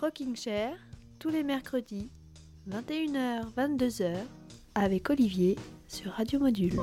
[0.00, 0.72] Rocking Chair,
[1.18, 2.10] tous les mercredis,
[2.70, 4.14] 21h, 22h,
[4.74, 5.56] avec Olivier
[5.88, 6.80] sur Radio Module.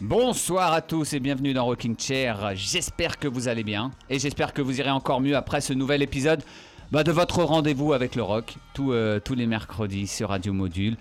[0.00, 2.56] Bonsoir à tous et bienvenue dans Rocking Chair.
[2.56, 6.02] J'espère que vous allez bien et j'espère que vous irez encore mieux après ce nouvel
[6.02, 6.42] épisode
[6.90, 10.96] bah, de votre rendez-vous avec le rock tous, euh, tous les mercredis sur Radio Module.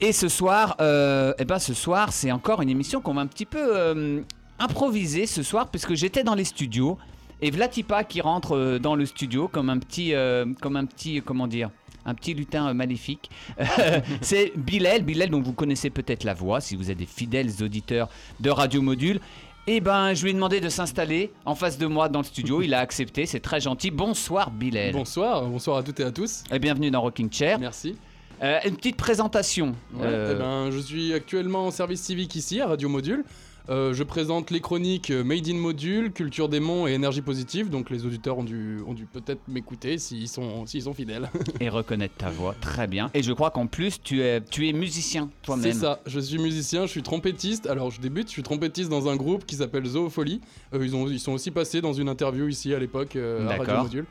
[0.00, 3.26] Et ce soir, euh, eh ben ce soir, c'est encore une émission qu'on va un
[3.26, 4.20] petit peu euh,
[4.60, 6.96] improviser ce soir puisque j'étais dans les studios
[7.40, 11.22] et Vlatipa qui rentre euh, dans le studio comme un petit, euh, comme un petit,
[11.24, 11.70] comment dire,
[12.06, 13.30] un petit lutin euh, maléfique.
[14.20, 18.08] c'est Bilal, Bilal dont vous connaissez peut-être la voix si vous êtes des fidèles auditeurs
[18.40, 19.20] de Radio Module.
[19.66, 22.60] Eh ben, je lui ai demandé de s'installer en face de moi dans le studio.
[22.60, 23.90] Il a accepté, c'est très gentil.
[23.90, 24.92] Bonsoir Bilal.
[24.92, 26.44] Bonsoir, bonsoir à toutes et à tous.
[26.52, 27.58] Et bienvenue dans Rocking Chair.
[27.58, 27.96] Merci.
[28.42, 29.74] Euh, une petite présentation.
[29.94, 33.24] Ouais, Euh, eh ben, je suis actuellement en service civique ici à Radio Module.
[33.70, 37.70] Euh, je présente les chroniques Made in Module, Culture des Monts et Énergie Positive.
[37.70, 41.30] Donc les auditeurs ont dû, ont dû peut-être m'écouter s'ils sont, s'ils sont fidèles.
[41.60, 43.10] et reconnaître ta voix, très bien.
[43.14, 45.72] Et je crois qu'en plus, tu es, tu es musicien toi-même.
[45.72, 47.66] C'est ça, je suis musicien, je suis trompettiste.
[47.66, 50.40] Alors je débute, je suis trompettiste dans un groupe qui s'appelle Zoopholie.
[50.74, 53.56] Euh, ils, ont, ils sont aussi passés dans une interview ici à l'époque euh, à
[53.56, 53.82] Radio.
[53.82, 54.06] Module.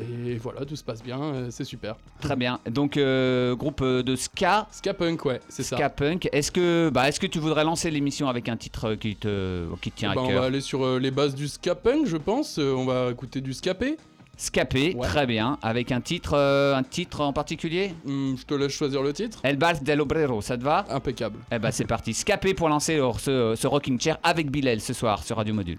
[0.00, 1.96] Et voilà, tout se passe bien, euh, c'est super.
[2.20, 2.60] Très bien.
[2.70, 5.76] Donc, euh, groupe euh, de ska, Ska punk, ouais, c'est ça.
[5.76, 6.28] ska punk.
[6.32, 9.90] Est-ce que, bah, est-ce que tu voudrais lancer l'émission avec un titre qui te, qui
[9.90, 10.40] te tient à on cœur?
[10.40, 12.58] va aller sur les bases du ska punk, je pense.
[12.58, 13.96] On va écouter du scapé.
[14.36, 15.08] Scapé, Ouais.
[15.08, 15.58] très bien.
[15.62, 17.92] Avec un titre, euh, un titre en particulier?
[18.04, 19.40] Hmm, je te laisse choisir le titre.
[19.42, 20.84] El Bals del Obrero, ça te va?
[20.90, 21.40] Impeccable.
[21.50, 22.14] Eh ben, c'est parti.
[22.14, 25.78] Scapé pour lancer ce, ce rocking chair avec Bilal ce soir sur Radio Module.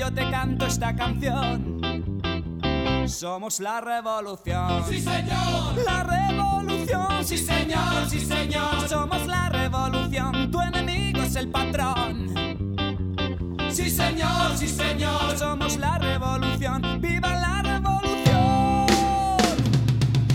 [0.00, 1.78] Yo te canto esta canción.
[3.06, 4.82] Somos la revolución.
[4.88, 5.76] Sí, señor.
[5.84, 7.22] La revolución.
[7.22, 8.88] Sí, señor, sí, señor.
[8.88, 10.50] Somos la revolución.
[10.50, 12.34] Tu enemigo es el patrón.
[13.70, 15.36] Sí, señor, sí, señor.
[15.36, 16.80] Somos la revolución.
[17.02, 18.86] ¡Viva la revolución!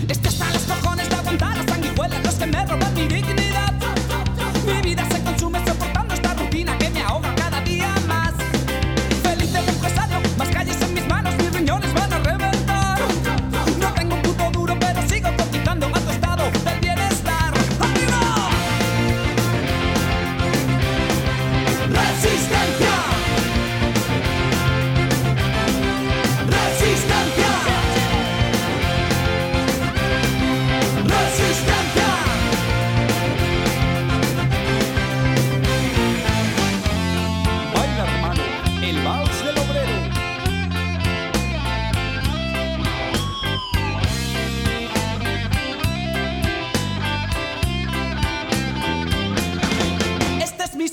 [0.08, 3.45] Esto está los cojones de aguantar las sanguijuelas, los que me roban mi dignidad.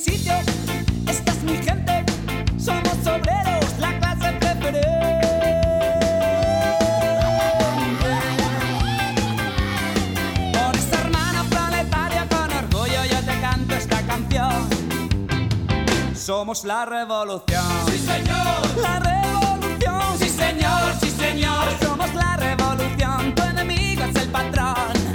[0.04, 0.34] Sitio,
[1.08, 2.04] esta es mi gente,
[2.58, 4.82] somos obreros, la clase preferente.
[10.52, 14.68] Por esa hermana planetaria con orgullo yo te canto esta canción.
[16.16, 17.64] Somos la revolución.
[17.88, 18.82] Sí, señor.
[18.82, 20.18] La revolución.
[20.20, 21.66] Sí, señor, sí, señor.
[21.82, 23.34] Somos la revolución.
[23.36, 25.13] Tu enemigo es el patrón.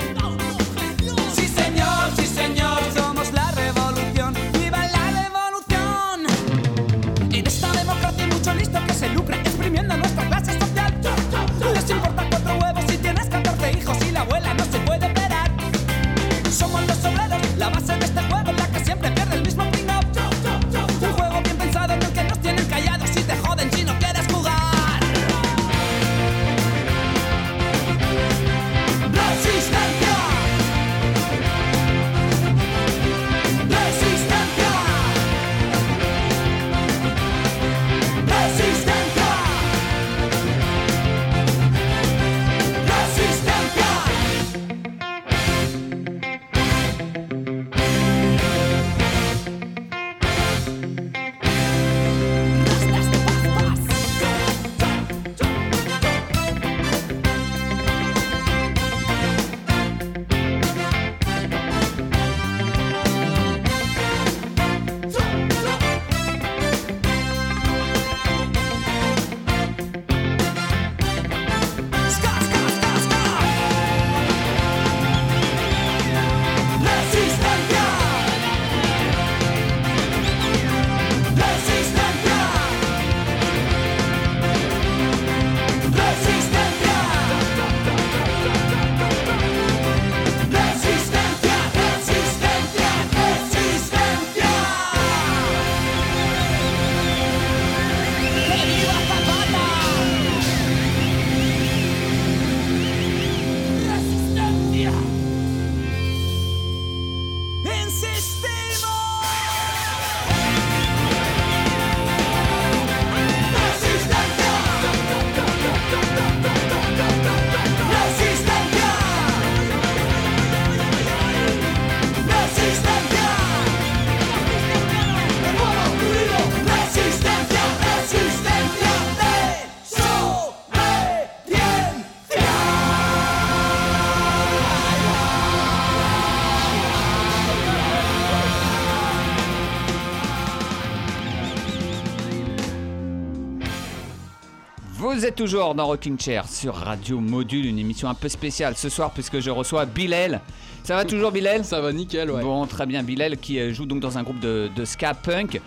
[145.39, 149.39] Toujours dans Rocking Chair sur Radio Module, une émission un peu spéciale ce soir puisque
[149.39, 150.41] je reçois Bilal.
[150.83, 151.65] Ça va toujours Bilal?
[151.65, 152.43] Ça va nickel, ouais.
[152.43, 153.05] Bon, très bien.
[153.05, 155.61] Bilal qui euh, joue donc dans un groupe de, de ska punk.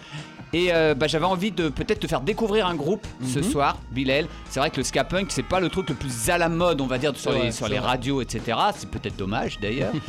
[0.54, 3.44] Et euh, bah, j'avais envie de peut-être te faire découvrir un groupe ce Mhm.
[3.46, 4.26] soir, Bilal.
[4.50, 6.82] C'est vrai que le ska punk, c'est pas le truc le plus à la mode,
[6.82, 8.58] on va dire, sur les, sur radios, etc.
[8.76, 9.94] C'est peut-être dommage d'ailleurs.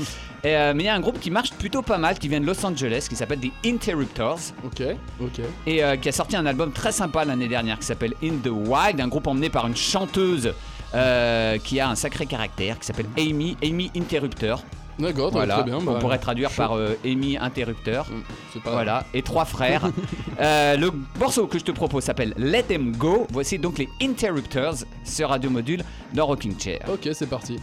[0.45, 2.47] Euh, mais il y a un groupe qui marche plutôt pas mal, qui vient de
[2.47, 4.41] Los Angeles, qui s'appelle The Interruptors.
[4.65, 4.83] Ok,
[5.21, 5.41] ok.
[5.69, 8.49] et euh, qui a sorti un album très sympa l'année dernière qui s'appelle In the
[8.49, 10.53] Wild, un groupe emmené par une chanteuse
[11.65, 14.63] qui a un sacré caractère qui s'appelle Amy, Amy Interrupteur.
[15.03, 15.79] D'accord, Voilà, très bien.
[15.79, 16.57] on bah, pourrait traduire chaud.
[16.63, 18.07] par euh, Amy Interrupteur.
[18.11, 18.71] Mm, pas.
[18.71, 19.91] Voilà, et trois frères.
[20.41, 20.91] Euh, le
[21.21, 23.27] morceau que je te propose s'appelle Let Them Go.
[23.31, 25.85] Voici donc les Interrupters sur Radio Module
[26.15, 26.81] dans Rocking Chair.
[26.91, 27.59] Ok, c'est parti.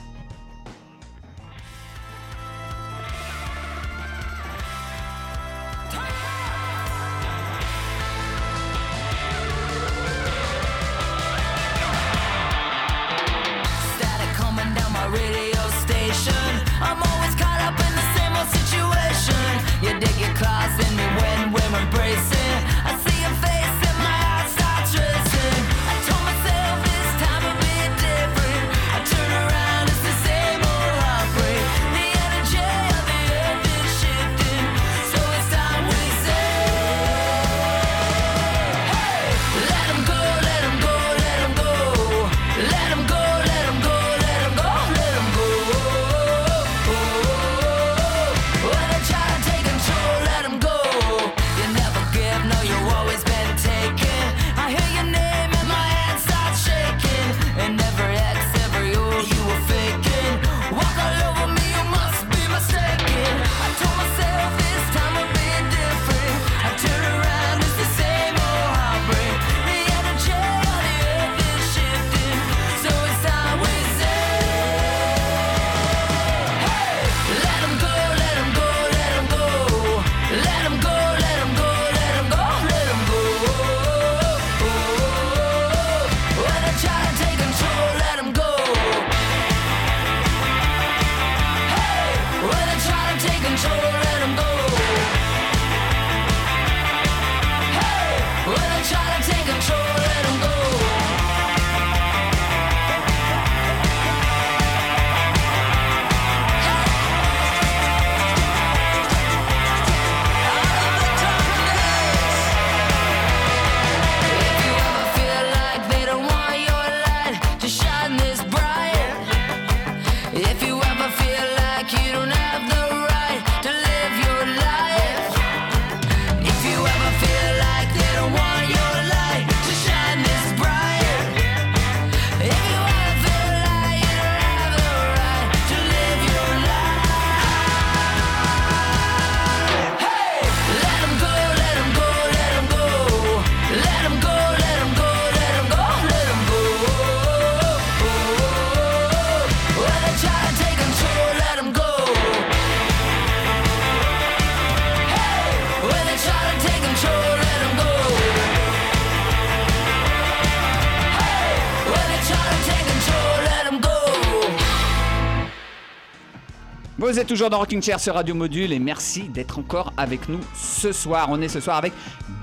[167.19, 170.39] Vous êtes toujours dans Rocking Chair sur Radio Module et merci d'être encore avec nous
[170.55, 171.27] ce soir.
[171.29, 171.91] On est ce soir avec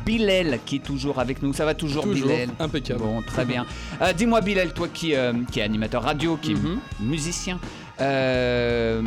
[0.04, 1.54] Bilal qui est toujours avec nous.
[1.54, 3.00] Ça va toujours, Toujours, Bilal impeccable.
[3.00, 3.64] Bon, très bien.
[4.02, 6.78] Euh, Dis-moi Bilal, toi qui, euh, qui es animateur radio, qui Mhm.
[7.00, 7.58] est musicien,
[8.02, 9.00] euh,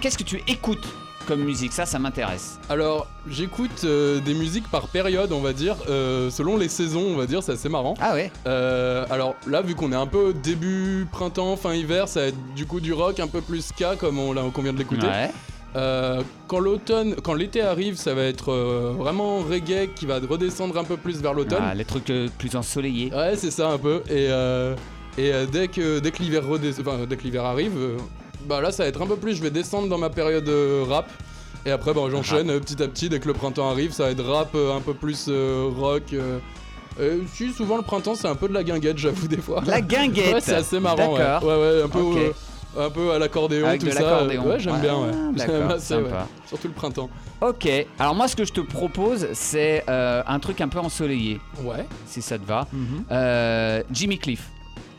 [0.00, 0.88] qu'est-ce que tu écoutes
[1.26, 2.58] comme musique Ça, ça m'intéresse.
[2.68, 7.16] Alors, j'écoute euh, des musiques par période, on va dire, euh, selon les saisons, on
[7.16, 7.94] va dire, c'est assez marrant.
[8.00, 12.20] Ah ouais Euh, alors là, vu qu'on est un peu début printemps, fin hiver, ça
[12.20, 14.72] va être du coup du rock un peu plus ska comme on, l'a- qu'on vient
[14.72, 15.06] de l'écouter.
[15.06, 15.30] Ouais.
[15.74, 20.76] Euh, quand l'automne, quand l'été arrive, ça va être euh, vraiment reggae qui va redescendre
[20.76, 21.62] un peu plus vers l'automne.
[21.62, 23.10] Ah, les trucs euh, plus ensoleillés.
[23.14, 24.02] Ouais, c'est ça un peu.
[24.10, 24.74] Et, euh,
[25.16, 27.96] et euh, dès que dès que l'hiver redes- enfin, dès que l'hiver arrive, euh,
[28.46, 29.34] bah là ça va être un peu plus.
[29.36, 31.08] Je vais descendre dans ma période euh, rap.
[31.64, 33.08] Et après, bah, j'enchaîne euh, petit à petit.
[33.08, 36.12] Dès que le printemps arrive, ça va être rap euh, un peu plus rock.
[36.12, 36.38] euh.
[37.32, 39.62] Si, souvent le printemps c'est un peu de la guinguette, j'avoue des fois.
[39.66, 41.12] La guinguette Ouais, c'est assez marrant.
[41.14, 41.18] Ouais.
[41.20, 41.48] D'accord.
[41.48, 44.24] ouais, ouais, un peu, euh, un peu à l'accordéon, tout ça.
[44.24, 44.98] Ouais, j'aime bien.
[44.98, 45.10] Ouais.
[45.36, 46.02] D'accord, J'aime assez, ouais.
[46.04, 46.26] sympa.
[46.48, 47.08] Surtout le printemps.
[47.40, 47.66] Ok,
[47.98, 51.86] alors moi ce que je te propose c'est euh, un truc un peu ensoleillé, Ouais.
[52.06, 52.66] si ça te va.
[53.10, 54.48] Euh, Jimmy Cliff,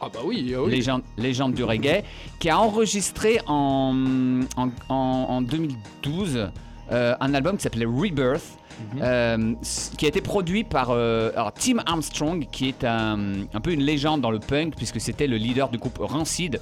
[0.06, 0.72] Ah bah oui, ah oui.
[0.72, 2.04] légende, légende du reggae,
[2.40, 6.50] qui a enregistré en, en, en- en 2012
[6.92, 8.58] euh, un album qui s'appelait Rebirth.
[9.02, 13.18] euh, s- qui a été produit par euh, alors, Tim Armstrong, qui est un,
[13.54, 16.60] un peu une légende dans le punk, puisque c'était le leader du groupe Rancid.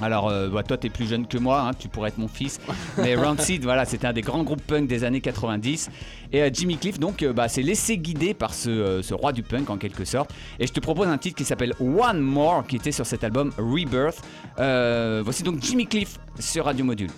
[0.00, 2.60] Alors, euh, bah, toi, t'es plus jeune que moi, hein, tu pourrais être mon fils.
[2.98, 5.90] Mais Rancid, voilà, c'était un des grands groupes punk des années 90.
[6.32, 9.42] Et euh, Jimmy Cliff, donc, euh, bah, s'est laissé guider par ce, ce roi du
[9.42, 10.30] punk, en quelque sorte.
[10.58, 13.52] Et je te propose un titre qui s'appelle One More, qui était sur cet album
[13.58, 14.22] Rebirth.
[14.56, 17.10] Voici donc Jimmy Cliff sur Radio Module.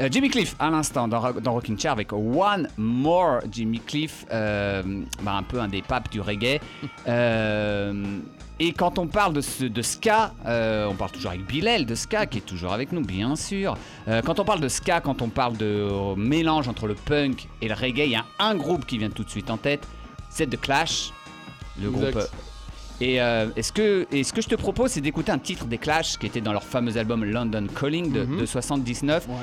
[0.00, 4.82] Euh, Jimmy Cliff, à l'instant, dans, dans Rocking Chair, avec One More Jimmy Cliff, euh,
[5.22, 6.60] bah, un peu un des papes du reggae.
[7.08, 8.18] Euh,
[8.60, 12.26] et quand on parle de, ce- de ska, on parle toujours avec Bilal de ska,
[12.26, 13.76] qui est toujours avec nous, bien sûr.
[14.26, 17.74] Quand on parle de ska, quand on parle de mélange entre le punk et le
[17.74, 19.86] reggae, il y a un groupe qui vient tout de suite en tête,
[20.28, 21.12] c'est The Clash,
[21.80, 22.10] le Exact.
[22.12, 22.24] groupe.
[23.00, 25.78] Et, euh, est-ce que, et ce que je te propose, c'est d'écouter un titre des
[25.78, 29.26] Clash qui était dans leur fameux album London Calling de, de 79.
[29.28, 29.34] Ouais.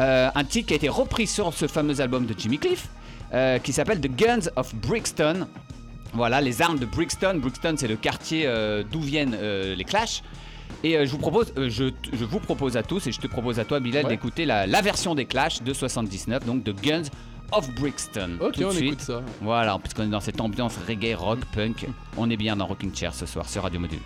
[0.00, 2.88] Euh, un titre qui a été repris sur ce fameux album de Jimmy Cliff,
[3.32, 5.46] euh, qui s'appelle The Guns of Brixton.
[6.12, 7.38] Voilà, les armes de Brixton.
[7.40, 10.22] Brixton, c'est le quartier euh, d'où viennent les Clash.
[10.82, 13.64] Et je, vous propose, je, je vous propose à tous, et je te propose à
[13.64, 14.10] toi, Bilal, Ouais.
[14.10, 17.04] d'écouter la, la version des Clash de 79, donc The Guns
[17.52, 18.38] of Brixton.
[18.40, 18.84] Ok, Tout on suite.
[18.84, 19.22] écoute ça.
[19.40, 21.86] Voilà, puisqu'on est dans cette ambiance reggae, rock, punk,
[22.16, 24.00] on est bien dans Rocking Chair ce soir sur Radio Module.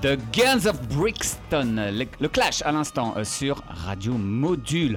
[0.00, 4.96] The Guns of Brixton, le, clash à l'instant euh, sur Radio Module.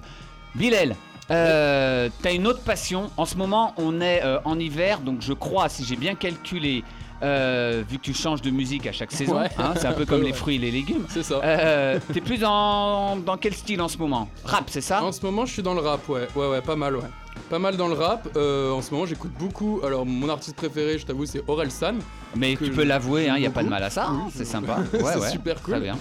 [0.53, 0.95] Bilal,
[1.31, 3.09] euh, t'as une autre passion.
[3.17, 6.83] En ce moment, on est euh, en hiver, donc je crois, si j'ai bien calculé,
[7.23, 9.49] euh, vu que tu changes de musique à chaque saison, Ouais.
[9.57, 11.05] hein, c'est un peu comme les fruits et les légumes.
[11.09, 11.39] C'est ça.
[11.43, 14.27] Euh, T'es plus dans, dans quel style en ce moment?
[14.45, 15.03] Rap, c'est ça?
[15.03, 16.27] En ce moment, je suis dans le rap, ouais.
[16.35, 17.03] Ouais, ouais, pas mal, ouais.
[17.49, 18.27] Pas mal dans le rap.
[18.35, 19.81] Euh, en ce moment, j'écoute beaucoup.
[19.85, 21.95] Alors, mon artiste préféré, je t'avoue, c'est Orelsan.
[22.35, 24.45] Mais tu peux l'avouer, il j'aime n'y a pas de mal à ça, hein, c'est
[24.45, 24.79] sympa.
[24.91, 25.29] C'est Ouais, ouais.
[25.29, 25.73] super cool.
[25.73, 25.97] Très bien.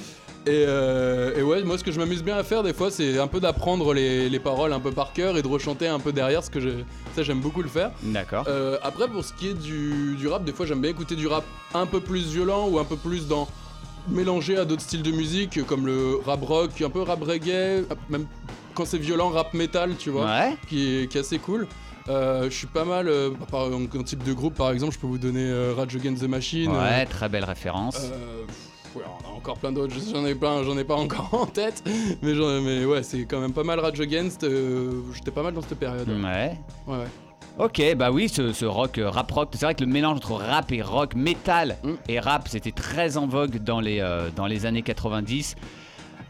[0.47, 3.19] Et, euh, et ouais, moi, ce que je m'amuse bien à faire, des fois, c'est
[3.19, 6.13] un peu d'apprendre les, les paroles un peu par cœur et de rechanter un peu
[6.13, 6.43] derrière.
[6.43, 6.71] Ce que je,
[7.15, 7.91] ça, j'aime beaucoup le faire.
[8.03, 8.45] D'accord.
[8.49, 11.27] Euh, après, pour ce qui est du, du rap, des fois, j'aime bien écouter du
[11.27, 13.49] rap un peu plus violent ou un peu plus dans
[14.09, 18.25] mélangé à d'autres styles de musique, comme le rap rock, un peu rap reggae, même
[18.75, 20.55] quand c'est violent, rap metal, tu vois Ouais.
[20.69, 21.67] qui est, qui est assez cool.
[22.09, 24.99] Euh, je suis pas mal, euh, par, en, en type de groupe par exemple, je
[24.99, 26.71] peux vous donner euh, Rage Against the Machine.
[26.73, 28.11] Ouais, très belle référence.
[28.97, 31.83] Ouais, on a encore plein d'autres, j'en ai plein, j'en ai pas encore en tête,
[32.23, 35.63] mais, mais ouais, c'est quand même pas mal Rage Against, euh, j'étais pas mal dans
[35.63, 36.09] cette période.
[36.09, 36.57] Ouais.
[36.89, 37.07] Ouais, ouais.
[37.59, 40.33] Ok, bah oui, ce, ce rock, euh, rap rock, c'est vrai que le mélange entre
[40.33, 41.93] rap et rock, métal Mm.
[42.09, 45.57] et rap, c'était très en vogue dans les, euh, dans les années 90.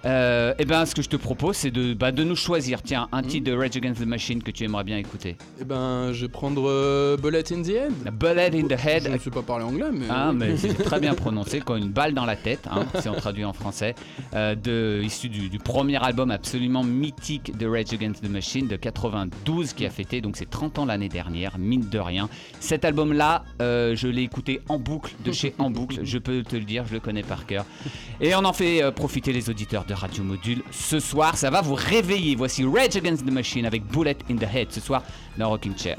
[0.06, 3.08] Euh, et ben, ce que je te propose, c'est de, bah, de nous choisir, tiens,
[3.12, 5.36] un titre de Rage Against the Machine que tu aimerais bien écouter.
[5.60, 7.92] Et ben, je vais prendre euh, Bullet in the Head.
[8.18, 9.10] Bullet in the Je Head.
[9.10, 10.06] ne sais pas parler anglais, mais.
[10.08, 13.14] Ah, mais c'est très bien prononcé, comme une balle dans la tête, hein, si on
[13.14, 13.94] traduit en français,
[14.34, 18.76] euh, de, issu du, du premier album absolument mythique de Rage Against the Machine de
[18.76, 22.28] 92 qui a fêté donc ses 30 ans l'année dernière, mine de rien.
[22.58, 26.56] Cet album-là, euh, je l'ai écouté en boucle, de chez En Boucle, je peux te
[26.56, 27.64] le dire, je le connais par cœur.
[28.20, 32.36] Et on en fait profiter les auditeurs Radio Module ce soir, ça va vous réveiller.
[32.36, 35.02] Voici Rage Against the Machine avec Bullet in the Head ce soir
[35.38, 35.98] dans Rocking Chair.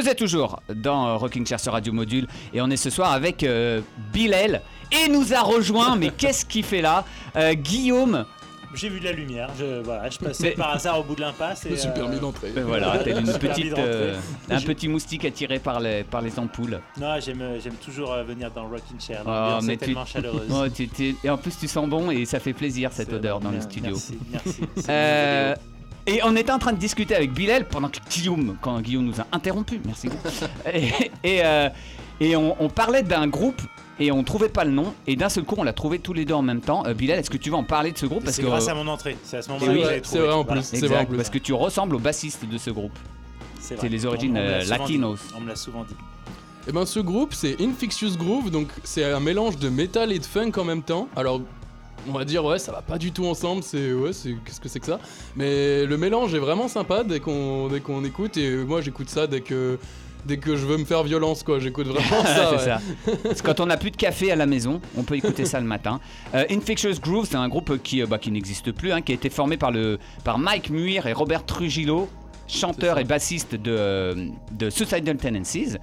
[0.00, 3.12] Vous êtes toujours dans euh, Rocking Chair sur Radio Module et on est ce soir
[3.12, 3.82] avec euh,
[4.14, 7.04] Bilal et nous a rejoint, mais qu'est-ce qu'il fait là
[7.36, 8.24] Euh, Guillaume,
[8.74, 11.20] J'ai vu de la lumière, je, voilà, je passais Mais- par hasard au bout de
[11.20, 11.62] l'impasse.
[11.64, 12.50] Je et, me suis euh, permis d'entrer.
[12.54, 14.16] ben voilà, t'es une petite, euh,
[14.48, 16.80] un petit moustique attiré par les, par les ampoules.
[16.98, 19.20] Non, j'aime, j'aime toujours euh, venir dans Rocking Chair.
[19.26, 20.48] Oh, L'ambiance mais est tu- tellement chaleureuse.
[20.50, 23.38] Oh, t'es- Et en plus tu sens bon et ça fait plaisir cette C'est odeur
[23.40, 23.90] dans le studio.
[23.90, 25.60] Merci, merci.
[26.06, 29.20] Et on était en train de discuter avec Bilal pendant que Guillaume, quand Guillaume nous
[29.20, 30.08] a interrompu, merci.
[30.74, 30.88] et
[31.22, 31.68] et, euh,
[32.20, 33.60] et on, on parlait d'un groupe
[33.98, 36.24] et on trouvait pas le nom et d'un seul coup on l'a trouvé tous les
[36.24, 36.84] deux en même temps.
[36.86, 38.22] Euh, Bilal, est-ce que tu veux en parler de ce groupe?
[38.26, 39.16] C'est que grâce euh, à mon entrée.
[39.24, 40.20] C'est à ce moment-là que vrai, j'avais c'est trouvé.
[40.24, 40.60] vrai en Voilà.
[40.62, 40.68] plus.
[40.68, 41.16] C'est vrai en exact, plus.
[41.16, 42.98] parce que tu ressembles au bassiste de ce groupe.
[43.60, 43.88] C'est vrai.
[43.90, 44.68] les origines, on euh, dit.
[44.70, 45.20] latinos.
[45.36, 45.94] On me l'a souvent dit.
[46.68, 50.24] Et ben ce groupe c'est Infectious Groove, donc c'est un mélange de métal et de
[50.26, 51.08] funk en même temps.
[51.16, 51.40] Alors
[52.08, 54.68] on va dire ouais ça va pas du tout ensemble, c'est ouais c'est qu'est-ce que
[54.68, 54.98] c'est que ça?
[55.36, 59.26] Mais le mélange est vraiment sympa dès qu'on dès qu'on écoute et moi j'écoute ça
[59.26, 59.78] dès que
[60.26, 62.50] dès que je veux me faire violence quoi, j'écoute vraiment ça.
[62.50, 62.64] c'est ouais.
[62.64, 62.80] ça.
[63.22, 65.60] Parce que quand on n'a plus de café à la maison, on peut écouter ça
[65.60, 66.00] le matin.
[66.32, 69.14] Euh, Infectious Groove, c'est un groupe qui, euh, bah, qui n'existe plus, hein, qui a
[69.16, 72.08] été formé par, le, par Mike Muir et Robert Trujillo,
[72.46, 75.76] chanteur et bassiste de, euh, de Suicidal Tendencies.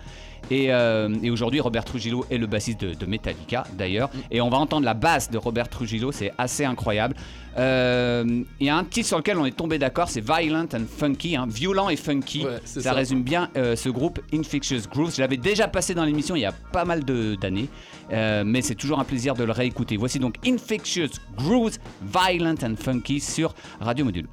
[0.50, 4.10] Et, euh, et aujourd'hui, Robert Trujillo est le bassiste de, de Metallica, d'ailleurs.
[4.32, 7.16] Et on va entendre la basse de Robert Trujillo, c'est assez incroyable.
[7.58, 10.86] Euh, Il y a un titre sur lequel on est tombé d'accord, c'est Violent and
[10.88, 12.46] Funky, hein, violent et funky.
[12.46, 12.94] Ouais, ça, ça.
[12.94, 15.16] résume bien euh, ce groupe Infectious Grooves.
[15.16, 17.68] Je l'avais déjà passé dans l'émission il y a pas mal d'années,
[18.12, 19.98] mais c'est toujours un plaisir de le réécouter.
[19.98, 24.28] Voici donc Infectious Grooves, Violent and Funky sur Radio Module.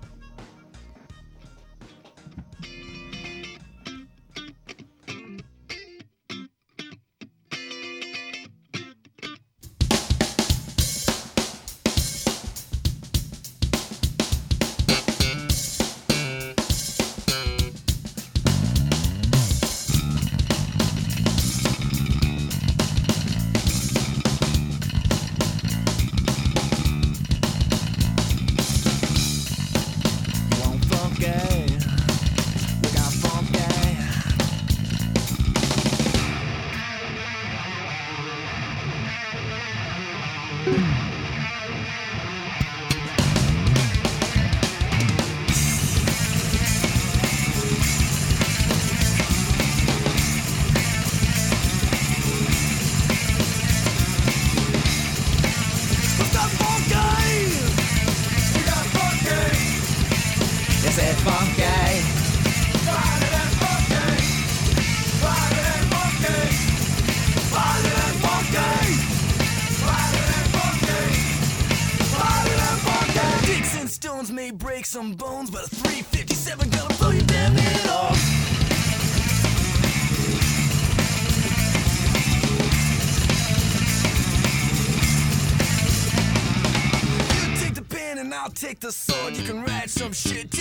[90.04, 90.53] Some shit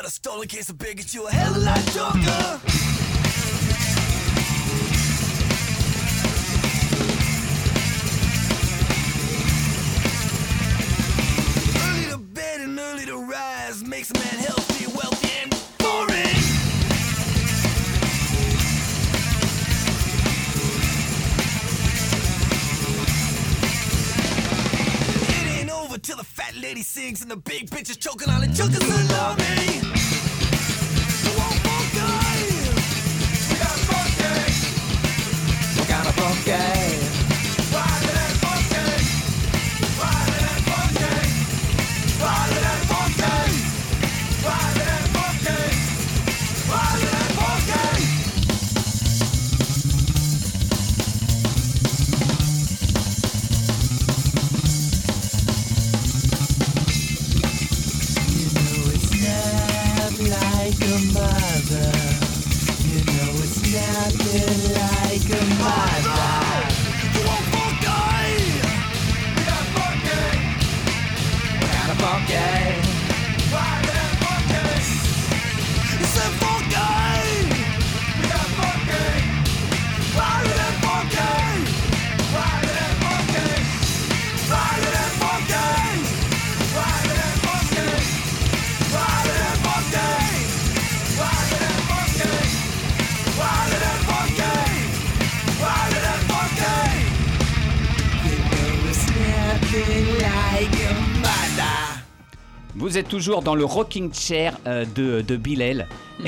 [0.00, 2.60] but a stolen case of beer gets you a hell of a lot darker.
[11.84, 16.36] Early to bed and early to rise makes a man healthy, wealthy, and boring.
[26.02, 28.82] Till the fat lady sings and the big bitch is choking on a chunk of
[102.90, 105.86] Vous êtes toujours dans le rocking chair euh, de, de Bilal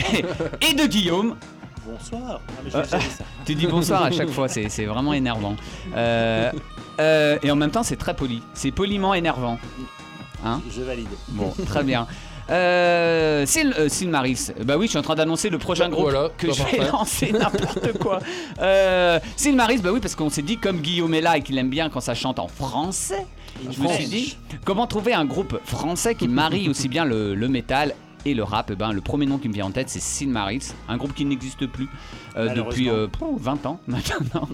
[0.61, 1.35] et de Guillaume.
[1.85, 2.41] Bonsoir.
[2.41, 3.25] Ah, mais je vais jamais ça.
[3.45, 5.57] Tu dis bonsoir à chaque fois, c'est c'est vraiment énervant.
[5.97, 6.53] Euh,
[7.01, 8.45] euh, et en même temps, c'est très poli.
[8.55, 9.59] C'est poliment énervant.
[10.45, 11.09] Hein Je valide.
[11.31, 12.07] Bon, très bien.
[12.49, 16.11] Euh, Syl, euh, Sylmaris, bah oui, je suis en train d'annoncer le prochain Bah, groupe
[16.11, 16.93] voilà, que bah, je vais parfait.
[16.93, 18.21] lancer n'importe quoi.
[18.61, 21.71] Euh, Sylmaris, bah oui, parce qu'on s'est dit, comme Guillaume est là et qu'il aime
[21.71, 23.27] bien quand ça chante en français,
[23.71, 27.49] je me suis dit, comment trouver un groupe français qui marie aussi bien le, le
[27.49, 28.71] métal et le rap?
[28.73, 31.25] Eh ben, Le premier nom qui me vient en tête, c'est Sylmaris, un groupe qui
[31.25, 31.89] n'existe plus
[32.37, 34.49] euh, depuis euh, pouf, 20 ans maintenant.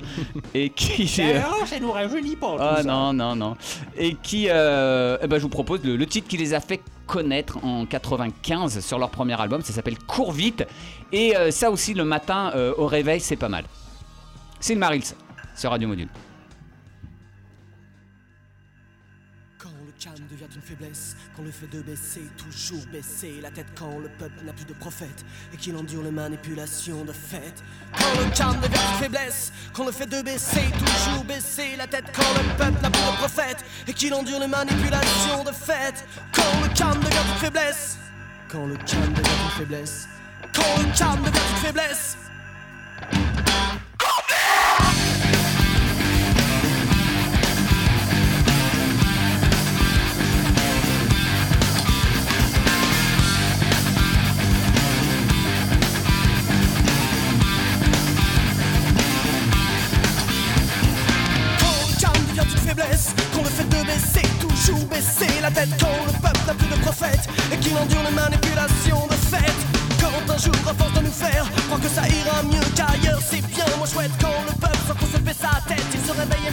[0.55, 1.03] et qui.
[1.21, 2.57] euh, ça nous rajeunit pas.
[2.59, 3.57] ah non, non, non.
[3.97, 6.81] Et qui, euh, eh ben, je vous propose le, le titre qui les a fait
[7.07, 10.65] connaître en 95 sur leur premier album, ça s'appelle Cours vite.
[11.11, 13.65] Et euh, ça aussi, le matin euh, au réveil, c'est pas mal.
[14.61, 15.05] C'est le Marils
[15.57, 16.09] sur Radio Module.
[20.79, 24.65] Faiblesse, quand le fait de baisser, toujours baisser la tête, quand le peuple n'a plus
[24.65, 27.55] de prophète et qu'il endure les manipulations de fait.
[27.99, 32.05] Quand le calme devient une faiblesse, quand le fait de baisser, toujours baisser la tête,
[32.15, 36.05] quand le peuple n'a plus de prophète et qu'il endure les manipulations de fait.
[36.33, 37.99] Quand le calme devient une faiblesse,
[38.49, 40.09] quand le calme devient une faiblesse,
[40.55, 42.17] quand le calme devient une faiblesse.
[65.67, 69.53] Quand le peuple n'a plus de prophète et qu'il endure les manipulations de fait.
[70.01, 73.43] Quand un jour, à force de nous faire croire que ça ira mieux qu'ailleurs, c'est
[73.43, 76.48] bien moins chouette quand le peuple sans qu'on se fait sa tête, il se réveille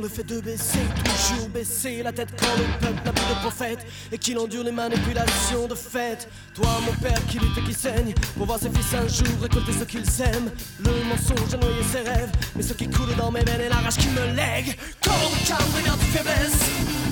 [0.00, 3.86] le fait de baisser, toujours baisser la tête, quand le peuple n'a plus de prophète
[4.10, 6.28] et qu'il endure les manipulations de fait.
[6.54, 9.72] Toi, mon père, qui lutte et qui saigne, pour voir ses fils un jour récolter
[9.72, 10.50] ce qu'ils aiment.
[10.78, 13.76] Le mensonge a noyé ses rêves, mais ce qui coule dans mes veines est la
[13.76, 14.76] rage qu'il me lègue.
[15.02, 16.60] Quand le calme devient une faiblesse,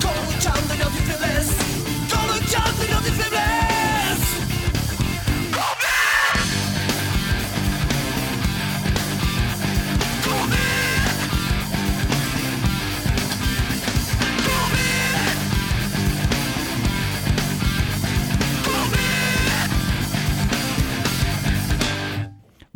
[0.01, 1.51] quand le calme devient une faiblesse,
[2.09, 3.68] quand le calme devient une faiblesse.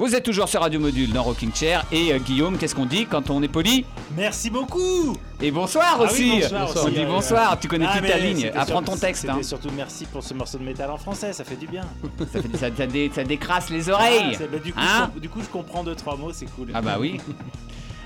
[0.06, 1.86] Vous êtes toujours sur Radio Module dans Rocking Chair.
[1.90, 3.86] Et euh, Guillaume, qu'est-ce qu'on dit quand on est poli?
[4.18, 7.98] Merci beaucoup Et bonsoir Ah oui, aussi bonsoir On dit euh, bonsoir, tu connais Ah,
[8.00, 8.52] toute ta ligne.
[8.54, 9.30] Apprends ton texte.
[9.30, 9.42] Hein.
[9.42, 11.84] surtout merci pour ce morceau de métal en français, ça fait du bien.
[12.34, 14.38] Ça, fait- ça- ça dé- ça décrasse les oreilles.
[14.38, 16.68] Ah, bah, du, coup, Hein je du coup, je comprends deux trois mots, c'est cool.
[16.74, 17.22] Ah bah oui.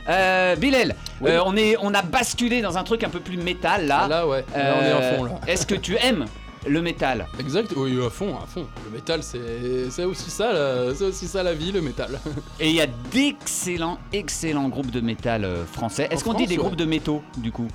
[0.09, 1.31] Euh, Bilal, Oui.
[1.31, 4.07] euh, on, est, on a basculé dans un truc un peu plus métal là.
[4.07, 4.45] Là, ouais.
[4.55, 5.31] Là, on est Euh, fond, là.
[5.47, 6.25] Est-ce que tu aimes
[6.67, 8.65] le métal Exact, oui, à fond, à fond.
[8.85, 12.19] Le métal, c'est aussi ça, c'est aussi ça la vie, le métal.
[12.59, 16.07] Et il y a d'excellents, excellents groupes de métal euh, français.
[16.11, 16.63] Est-ce qu'on dit des ouais.
[16.63, 17.67] groupes de métaux du coup?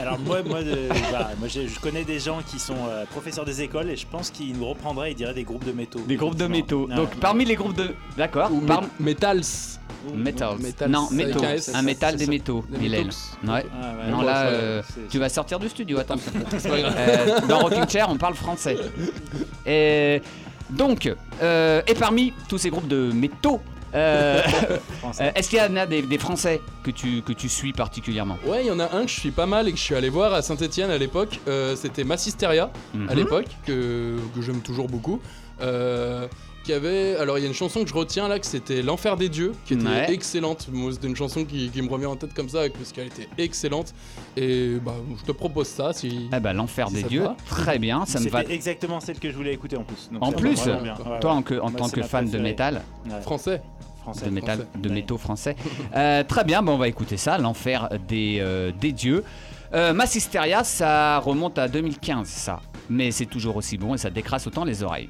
[0.00, 3.62] Alors moi, moi, de- voilà, moi je connais des gens qui sont euh, professeurs des
[3.62, 6.00] écoles et je pense qu'ils nous reprendraient et diraient des groupes de métaux.
[6.06, 6.86] Des groupes de métaux.
[6.94, 7.94] Donc parmi les groupes de.
[8.16, 8.50] D'accord.
[8.52, 9.42] Ou par- mé- metals.
[10.14, 10.58] Metals.
[10.60, 11.40] Metals, Non, métaux.
[11.74, 12.64] un métal des métaux.
[12.70, 13.66] Ouais.
[13.82, 14.10] Ah, ouais.
[14.10, 15.98] Non là, euh, tu vas sortir du studio.
[16.64, 18.76] Euh, dans Rocking Chair, on parle français.
[19.66, 20.20] Et
[20.70, 21.12] donc,
[21.42, 23.60] euh, et parmi tous ces groupes de métaux,
[23.94, 24.42] euh,
[25.00, 25.24] Français.
[25.24, 28.36] euh, est-ce qu'il y en a des, des Français que tu, que tu suis particulièrement?
[28.46, 29.94] Ouais, il y en a un que je suis pas mal et que je suis
[29.94, 31.40] allé voir à Saint-Etienne à l'époque.
[31.48, 32.64] Euh, C'était Massisteria
[32.94, 33.14] à Mhm.
[33.14, 35.20] l'époque, que, que j'aime toujours beaucoup.
[35.62, 36.26] Euh,
[36.66, 37.16] qui avait.
[37.16, 39.52] Alors, il y a une chanson que je retiens là, que c'était L'Enfer des Dieux,
[39.64, 40.12] qui était Ouais.
[40.12, 40.68] excellente.
[40.72, 43.28] Moi, c'était une chanson qui, qui me revient en tête comme ça, parce qu'elle était
[43.38, 43.94] excellente.
[44.36, 46.28] Et bah, je te propose ça si.
[46.36, 48.42] Eh ben, l'enfer Si des dieux, très bien, ça me C'était va.
[48.52, 50.08] exactement celle que je voulais écouter en plus.
[50.12, 50.94] Donc En plus, vraiment bien.
[50.96, 51.36] Ouais, Toi, ouais.
[51.38, 53.62] en, que- en Moi, tant que ma fan de métal, Ouais, Français.
[54.02, 54.26] français.
[54.26, 54.78] de métal, français.
[54.82, 54.94] de Ouais.
[54.94, 55.56] métaux français,
[55.94, 59.22] euh, très bien, bon, on va écouter ça, l'enfer des, euh, des dieux.
[59.72, 62.60] Euh, Massisteria, ça remonte à 2015, ça,
[62.90, 65.08] mais c'est toujours aussi bon et ça décrasse autant les oreilles.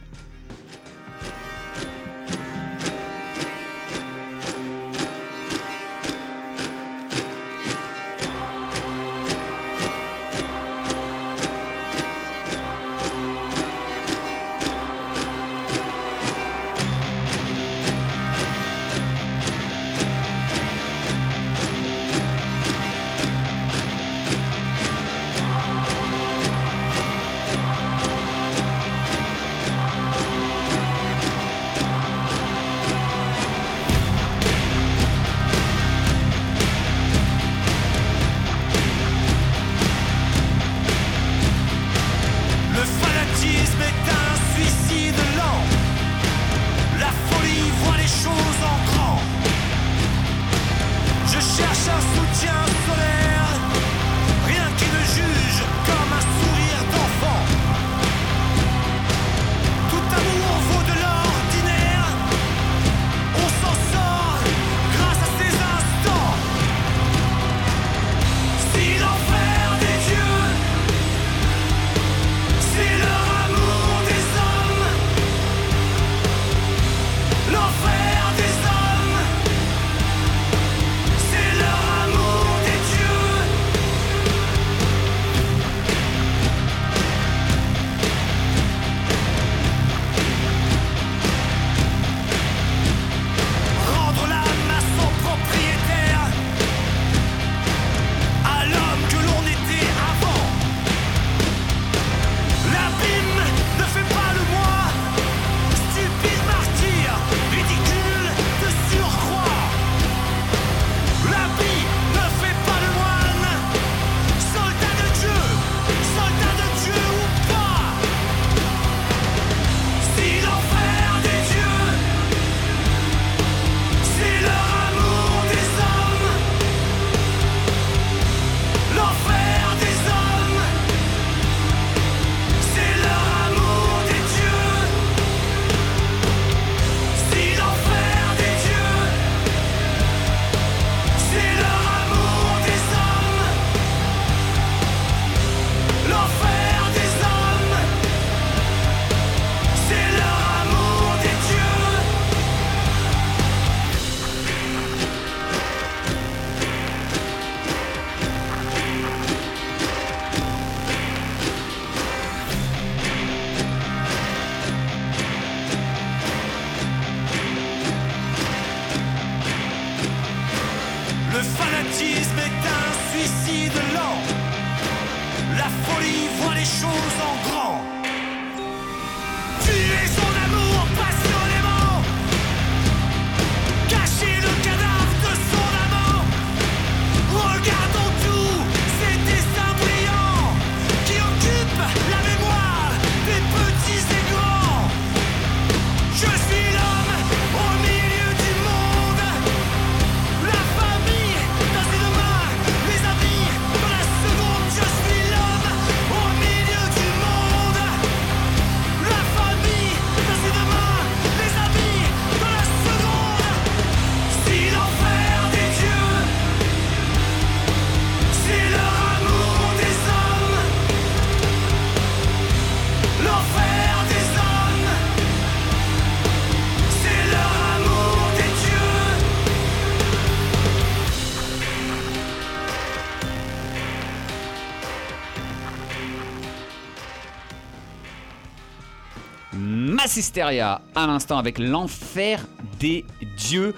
[240.16, 242.40] Mass Hysteria à l'instant avec l'enfer
[242.80, 243.04] des
[243.36, 243.74] dieux.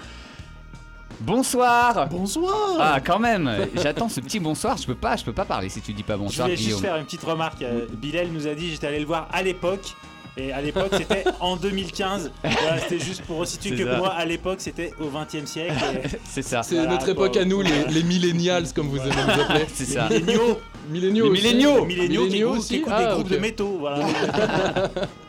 [1.19, 2.07] Bonsoir.
[2.07, 4.77] Bonsoir Ah quand même, j'attends ce petit bonsoir.
[4.77, 6.47] Je peux pas, je peux pas parler si tu dis pas Je bonsoir.
[6.47, 7.61] voulais juste faire une petite remarque.
[7.61, 9.95] Euh, Bilal nous a dit j'étais allé le voir à l'époque.
[10.37, 12.31] Et à l'époque, c'était en 2015.
[12.41, 13.97] Voilà, c'était juste pour resituer que ça.
[13.97, 15.73] moi, à l'époque, c'était au 20 e siècle.
[16.05, 16.63] et- C'est ça.
[16.63, 19.65] C'est Voilà, notre époque à nous, les, les millennials, comme vous aimez nous appeler.
[19.73, 20.07] C'est ça.
[20.07, 20.59] Milléniaux,
[20.89, 21.85] Milléniaux Les milléniaux.
[21.85, 23.77] milléniaux qui Milléniaux écoutent, qui écoutent Ah, des groupes de métaux.
[23.81, 24.05] Voilà.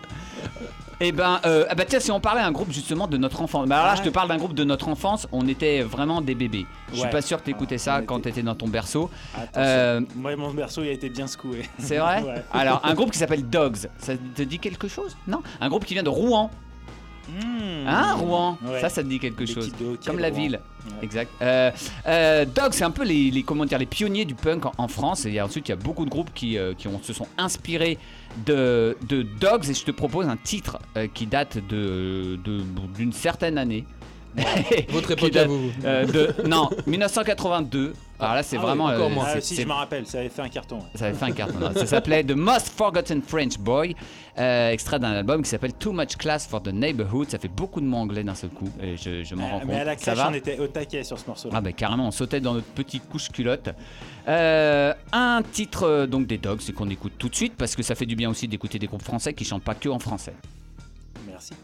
[1.02, 3.66] Eh ben, euh, ah bah tiens, si on parlait un groupe justement de notre enfance.
[3.66, 5.26] Bah alors là, je te parle d'un groupe de notre enfance.
[5.32, 6.66] On était vraiment des bébés.
[6.90, 7.10] Je suis Ouais.
[7.10, 9.08] pas sûr que t'écoutais On ça quand était- t'étais dans ton berceau.
[9.34, 9.50] Attention.
[9.62, 11.62] Euh, Moi, mon berceau, il a été bien secoué.
[11.78, 12.42] C'est vrai Ouais.
[12.52, 15.16] Alors, un groupe qui s'appelle Dogs, ça te dit quelque chose?
[15.26, 15.40] Non?
[15.60, 16.50] Un groupe qui vient de Rouen.
[17.30, 17.86] Mmh.
[17.86, 18.58] Hein, Rouen?
[18.66, 18.80] Ouais.
[18.80, 20.36] Ça, ça te dit quelque chose de hockey Comme la Rouen.
[20.36, 20.60] ville.
[20.86, 20.92] Ouais.
[21.02, 21.30] Exact.
[21.40, 21.70] Euh,
[22.08, 24.88] euh, Dogs, c'est un peu les, les- comment dire, les pionniers du punk en, en
[24.88, 25.24] France.
[25.26, 27.98] Et ensuite, il y a beaucoup de groupes qui, euh, qui ont- se sont inspirés
[28.46, 28.96] de,
[29.40, 29.68] Dogs.
[29.70, 32.38] Et je te propose un titre euh, qui date de-
[32.94, 33.84] d'une certaine année.
[34.90, 35.70] Votre époque date, à vous.
[35.84, 37.92] euh, de, non, 1982.
[38.18, 38.84] Alors là, c'est Ah oui, vraiment.
[38.84, 39.24] encore euh, moins.
[39.28, 40.78] Ah, si, je me rappelle, ça avait fait un carton.
[40.94, 41.54] ça avait fait un carton.
[41.64, 41.72] hein.
[41.74, 43.96] Ça s'appelait The Most Forgotten French Boy,
[44.38, 47.30] euh, extrait d'un album qui s'appelle Too Much Class for the Neighborhood.
[47.30, 49.64] Ça fait beaucoup de mots anglais d'un seul coup, et je, je m'en rends Euh,
[49.66, 49.86] Mais à compte.
[49.86, 51.54] la Ça crèche, va on était au taquet sur ce morceau-là.
[51.56, 53.70] ah bah carrément, on sautait dans notre petite couche culotte.
[54.28, 57.94] Euh, un titre donc des Dogs, c'est qu'on écoute tout de suite parce que ça
[57.94, 60.34] fait du bien aussi d'écouter des groupes français qui chantent pas que en français.
[61.26, 61.54] Merci.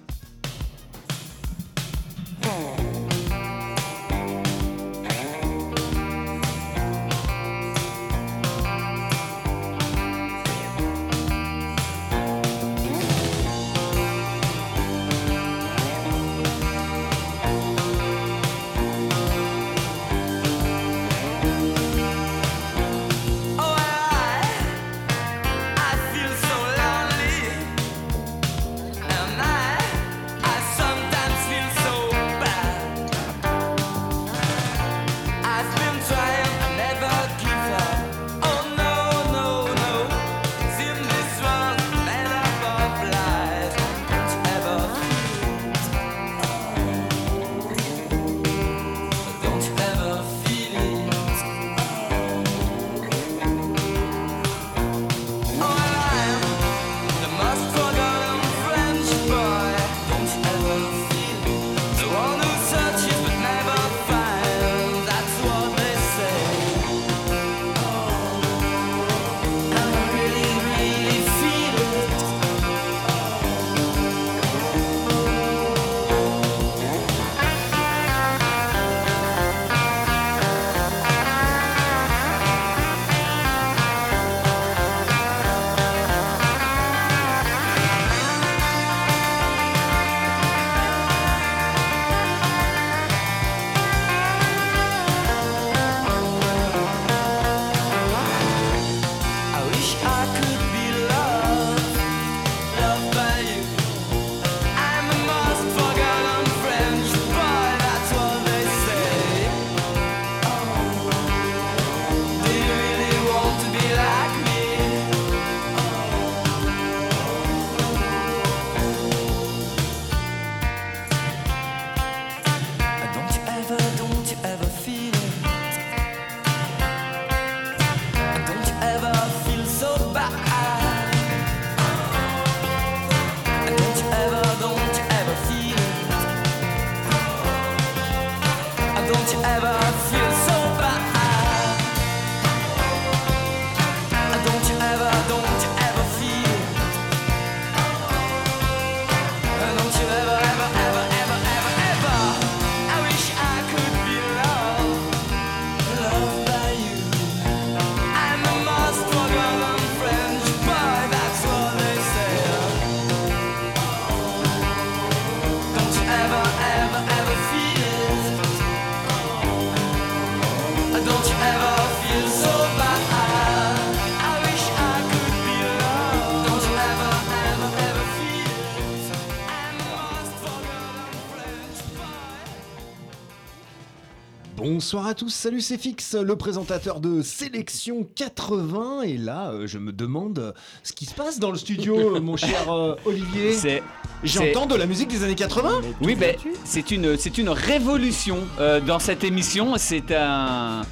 [184.77, 189.79] Bonsoir à tous, salut c'est Fix, le présentateur de Sélection 80 et là euh, je
[189.79, 190.53] me demande
[190.83, 193.55] ce qui se passe dans le studio mon cher euh, Olivier.
[193.55, 193.83] C'est
[194.23, 198.81] J'entends de la musique des années 80 Oui, ben c'est une, c'est une révolution euh,
[198.81, 199.77] dans cette émission.
[199.79, 200.83] C'est un.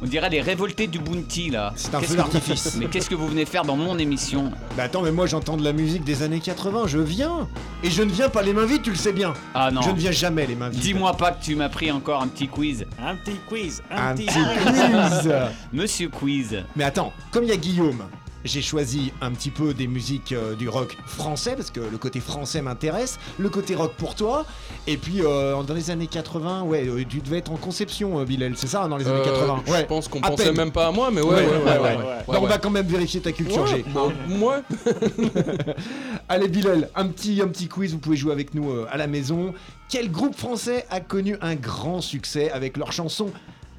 [0.00, 1.72] On dirait les révoltés du Bounty là.
[1.74, 2.76] C'est un Qu'est-ce feu d'artifice.
[2.78, 5.64] Mais qu'est-ce que vous venez faire dans mon émission Bah attends, mais moi j'entends de
[5.64, 7.48] la musique des années 80, je viens.
[7.82, 9.34] Et je ne viens pas les mains vides, tu le sais bien.
[9.54, 9.82] Ah non.
[9.82, 10.80] Je ne viens jamais les mains vides.
[10.80, 12.86] Dis-moi pas que tu m'as pris encore un petit quiz.
[13.02, 15.32] Un petit quiz, un, Un petit quiz.
[15.72, 16.64] Monsieur Quiz.
[16.76, 18.02] Mais attends, comme il y a Guillaume,
[18.48, 22.18] j'ai choisi un petit peu des musiques euh, du rock français parce que le côté
[22.20, 24.46] français m'intéresse, le côté rock pour toi.
[24.86, 28.54] Et puis euh, dans les années 80, ouais, euh, tu devais être en conception, Bilal,
[28.56, 29.84] c'est ça, dans les années Euh, 80 Je Ouais.
[29.84, 30.56] pense qu'on pensait peine.
[30.56, 33.66] même pas à moi, mais ouais, Ouais, ouais, on va quand même vérifier ta culture
[33.66, 33.84] G.
[33.94, 34.62] bah, moi,
[36.28, 39.54] Allez Bilal, un petit, un petit quiz, vous pouvez jouer avec nous à la maison.
[39.88, 43.30] Quel groupe français a connu un grand succès avec leur chanson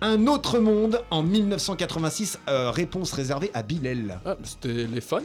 [0.02, 4.20] Un autre monde en 1986 Euh, Réponse réservée à Bilal.
[4.26, 5.22] ah, c'était les fun.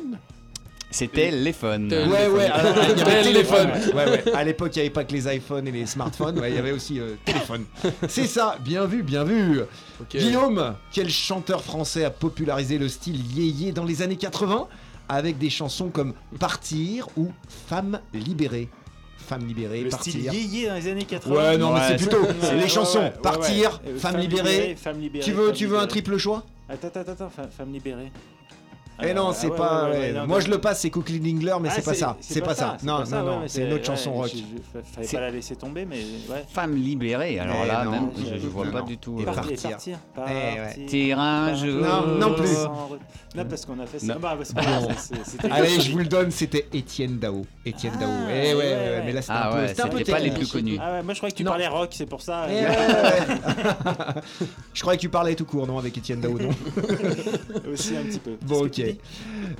[0.90, 1.52] C'était les.
[1.52, 1.92] Téléphone.
[1.92, 3.72] Ouais, ouais, alors, il y avait Téléphone.
[3.72, 3.96] téléphone.
[3.96, 4.32] Ouais, ouais.
[4.34, 6.58] À l'époque, il n'y avait pas que les iPhones et les smartphones, ouais, il y
[6.58, 7.64] avait aussi euh, téléphone.
[8.08, 9.60] C'est ça, bien vu, bien vu.
[10.10, 14.68] Guillaume, quel chanteur français a popularisé le style yéyé dans les années 80
[15.08, 17.32] avec des chansons comme Partir ou
[17.68, 18.68] Femme libérée?
[19.26, 20.12] Femme libérée, Le Partir.
[20.12, 21.34] style yéyé dans les années 80.
[21.34, 22.98] Ouais, non, mais c'est plutôt c'est les chansons.
[22.98, 23.98] ouais, ouais, Partir, ouais.
[23.98, 24.76] Femme libérée.
[24.76, 25.24] femme libérée.
[25.24, 26.42] Tu veux, femme tu veux un triple choix?
[26.68, 28.12] Attends, attends, attends, femme libérée.
[29.02, 29.84] Eh non, Ah, c'est pas.
[29.86, 30.12] ouais, ouais, ouais.
[30.12, 32.16] non, Moi, je le passe, c'est Cookie Dingler, mais Ah, c'est pas ça.
[32.20, 32.76] C'est pas ça.
[32.84, 34.30] Non, non, non, c'est une autre ouais, chanson rock.
[34.32, 35.96] je- je- Fallait pas la laisser tomber, mais
[36.30, 36.44] ouais.
[36.52, 37.38] Femme libérée.
[37.40, 39.18] Alors là, non, même, je- vois non, pas du tout.
[39.18, 39.98] Et euh, par- Partir, Partir.
[40.14, 40.36] partir,
[40.92, 41.82] Eh un jour.
[41.82, 42.48] Non, non plus.
[43.36, 44.14] Non, parce qu'on a fait ça.
[44.14, 44.38] Bah,
[45.50, 47.44] Allez, je vous le donne, c'était Étienne Dao.
[47.66, 48.10] Étienne Ah, Dao.
[48.30, 49.58] Eh ouais, mais là c'était Ah un peu.
[49.58, 50.78] ouais, c'était un peu c'était pas les plus connus.
[50.80, 52.46] Ah moi je croyais que tu parlais rock, c'est pour ça.
[52.48, 52.64] Eh.
[54.74, 56.50] Je croyais que tu parlais tout court, non, avec Étienne Dao, non
[57.72, 58.36] Aussi un petit peu.
[58.42, 58.80] Bon, ok.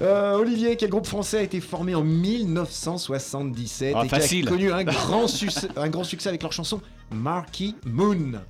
[0.01, 4.73] Euh, Olivier, quel groupe français a été formé en 1977 Ah, et qui a connu
[4.73, 6.81] un grand, succès, un grand succès avec leur chanson
[7.13, 8.41] Marky Moon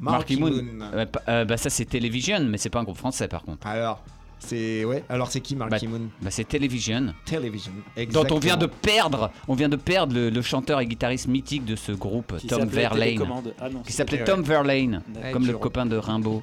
[0.00, 0.52] Marky Moon.
[0.94, 3.66] Euh, euh, bah ça c'est Television, mais c'est pas un groupe français par contre.
[3.66, 4.04] Alors,
[4.38, 5.04] c'est ouais.
[5.08, 7.72] Alors c'est qui Marky Moon Bah c'est Television, Television.
[8.12, 8.68] dont on vient de exactement.
[8.82, 12.46] perdre, on vient de perdre le, le chanteur et guitariste mythique de ce groupe, Qui
[12.46, 13.22] Tom Verlaine.
[13.60, 14.24] Ah non, qui s'appelait.
[14.24, 16.42] Tom Verlaine, comme le copain de Rimbaud.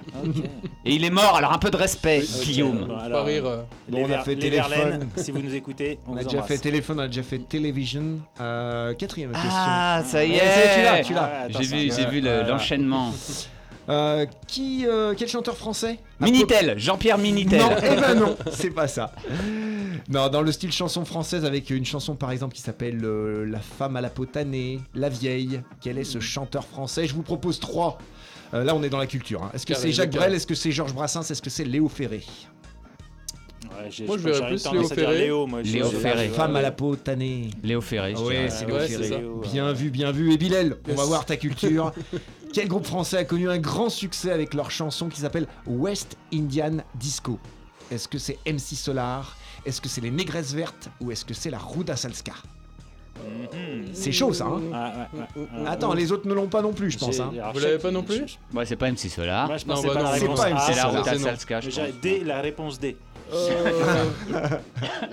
[0.86, 2.86] Et il est mort, alors un peu de respect, Ok, Guillaume.
[2.88, 3.46] bon, Pas alors, rire.
[3.46, 4.70] euh, Bon, on a fait téléphone.
[4.72, 7.24] Verlaine, si vous nous écoutez, on, On a vous déjà fait téléphone, on a déjà
[7.24, 8.20] fait télévision.
[8.40, 9.50] Euh, quatrième question.
[9.52, 11.32] Ah, ça y Eh, c'est- tu l'as, est tu l'as.
[11.44, 12.48] Ah J'ai vu, ça- j'ai vu le- Voilà.
[12.50, 13.12] l'enchaînement.
[13.88, 17.60] Euh, qui, euh, quel chanteur français Minitel, Jean-Pierre Minitel.
[17.60, 19.14] Non, eh ben non, c'est pas ça.
[20.10, 23.60] Non, dans le style chanson française, avec une chanson par exemple qui s'appelle euh, La
[23.60, 25.62] femme à la peau tannée, La vieille.
[25.82, 27.06] Quel est ce chanteur français?
[27.08, 28.00] Je vous propose trois.
[28.56, 29.44] Euh, là, on est dans la culture.
[29.44, 29.52] hein.
[29.54, 30.12] Est-ce que Carré, c'est Jacques.
[30.16, 30.34] Brel?
[30.34, 31.30] Est-ce que c'est Georges Brassens?
[31.30, 32.24] Est-ce que c'est Léo Ferré?
[33.66, 35.18] Ouais, j'ai- Moi, je verrais j'aurais plus tendance Léo à dire Ferré.
[35.26, 36.28] Léo, moi, je- Léo je- Ferré.
[36.28, 37.50] La femme à la peau tannée.
[37.64, 38.50] Léo Ferré, je Ouais, dirais.
[38.50, 39.04] c'est Léo ouais, Ferré.
[39.10, 39.48] c'est Léo, ouais.
[39.52, 40.32] Bien vu, bien vu.
[40.34, 41.92] Et Bilal, on va voir ta culture.
[42.56, 46.78] Quel groupe français a connu un grand succès avec leur chanson qui s'appelle West Indian
[46.96, 47.38] Disco?
[47.92, 49.36] Est-ce que c'est MC Solar?
[49.66, 50.88] Est-ce que c'est les Négresses Vertes?
[51.02, 52.32] Ou est-ce que c'est la Ruda Salska?
[53.52, 53.88] Mhm.
[53.92, 54.62] C'est chaud ça, hein?
[54.74, 55.68] Ah, ouais, ouais, ouais.
[55.68, 57.20] Attends, les autres ne l'ont pas non plus, je pense.
[57.20, 57.34] Hein.
[57.54, 58.40] Vous l'avez pas non plus?
[58.54, 59.48] Ouais, c'est pas MC Solar.
[59.48, 60.82] Moi, je Non, bah pas non, la c'est réponse pas A, MC C'est.
[60.82, 61.20] Ruta.
[61.20, 61.60] Salska,
[62.24, 62.96] la réponse D.
[63.34, 64.06] Euh,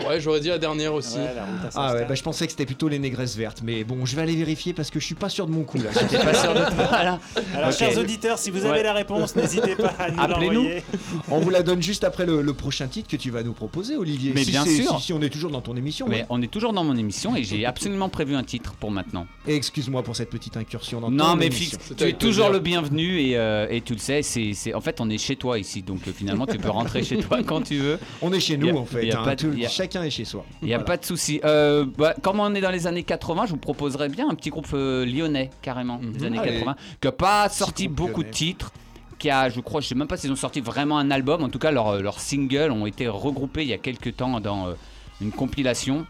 [0.09, 1.17] ouais, j'aurais dit la dernière aussi.
[1.19, 3.61] Ouais, la route à Ah ouais, bah je pensais que c'était plutôt les Négresses Vertes,
[3.65, 5.79] mais bon, je vais aller vérifier parce que je suis pas sûr de mon coup
[5.79, 5.91] là.
[5.95, 6.61] Pas sûr de
[6.95, 8.83] Alors, chers auditeurs, si vous avez Ouais.
[8.83, 10.53] la réponse, n'hésitez pas à nous Appelez-nous.
[10.63, 10.83] l'envoyer.
[11.31, 13.97] On vous la donne juste après le, le prochain titre que tu vas nous proposer,
[13.97, 14.33] Olivier.
[14.35, 14.99] Mais Si bien sûr.
[14.99, 16.07] Si, si on est toujours dans ton émission.
[16.09, 16.27] Mais ouais.
[16.31, 19.27] on est toujours dans mon émission et j'ai absolument prévu un titre pour maintenant.
[19.47, 21.79] Et excuse-moi pour cette petite incursion dans Non ton mais émission.
[21.79, 22.53] fixe, tu es toujours plaisir.
[22.53, 25.37] le bienvenu et, euh, et tu le sais, c'est, c'est- en fait on est chez
[25.37, 27.99] toi ici, donc euh, finalement tu peux rentrer chez toi quand tu veux.
[28.21, 29.07] On est chez nous a- en fait.
[29.07, 30.45] y a hein, pas de- tout- y a- Chacun est chez soi.
[30.63, 30.85] Il n'y a Voilà.
[30.87, 31.41] pas de souci.
[31.45, 34.51] Euh, bah, comme on est dans les années 80, je vous proposerais bien un petit
[34.51, 36.25] groupe euh, lyonnais carrément des Mhm.
[36.27, 36.53] années Allez.
[36.59, 38.73] 80, qui n'a pas sorti beaucoup de titres.
[39.19, 41.45] Qui a, je crois, je sais même pas s'ils ont sorti vraiment un album.
[41.45, 44.67] En tout cas, leurs leurs singles ont été regroupés il y a quelques temps dans
[44.69, 44.73] euh,
[45.21, 46.07] une compilation.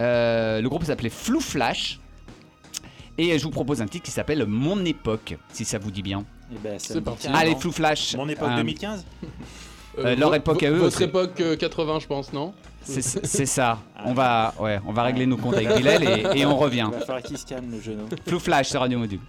[0.00, 2.00] Euh, le groupe s'appelait Flou Flash.
[3.18, 6.24] Et je vous propose un titre qui s'appelle Mon époque, si ça vous dit bien.
[6.52, 6.94] Eh ben, ça.
[7.34, 8.16] Allez, Flou Flash.
[8.16, 9.04] Mon époque Euh, 2015
[10.04, 13.78] Euh, leur vo- époque à eux, Votre époque euh, 80, je pense, non C'est ça.
[14.04, 16.88] On va, ouais, on va régler nos comptes avec Bilal et, et on revient.
[16.92, 18.04] Il va falloir qu'il se calme, le genou.
[18.26, 19.20] Flou Flash sur Radio Module.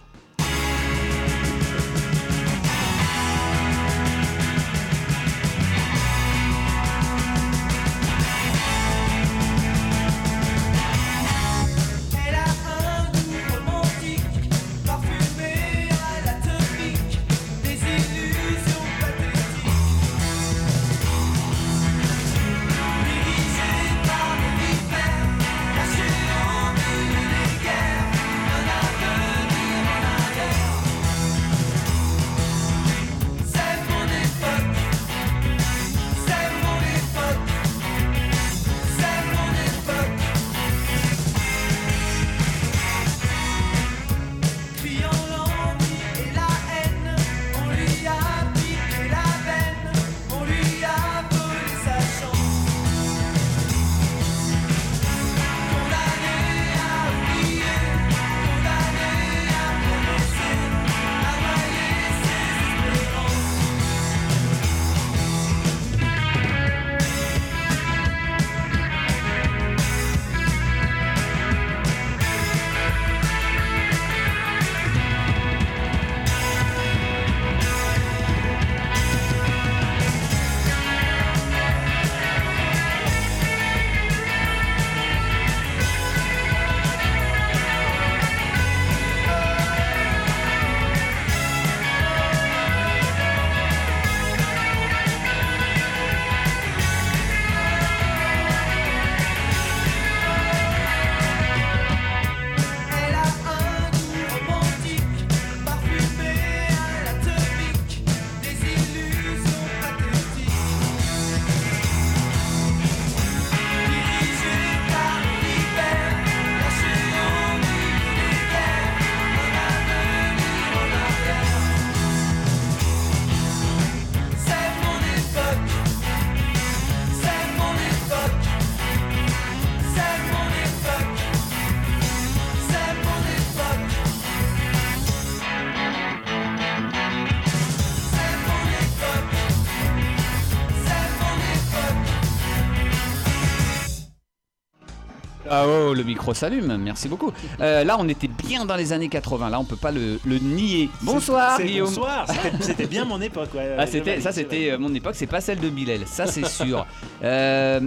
[145.92, 147.32] Oh, le micro s'allume, merci beaucoup.
[147.60, 150.38] Euh, là, on était bien dans les années 80, là, on peut pas le, le
[150.38, 150.88] nier.
[151.02, 151.88] Bonsoir, C'est- Guillaume.
[151.88, 152.26] Bonsoir,
[152.60, 153.50] c'était- bien mon époque.
[153.54, 156.46] Ouais, Ah, c'était, ça, c'était euh, mon époque, c'est pas celle de Bilal, ça c'est
[156.46, 156.86] sûr.
[157.22, 157.80] Euh,